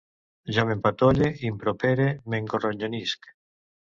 [0.53, 3.33] Jo m'empatolle, impropere, m'engronyonisc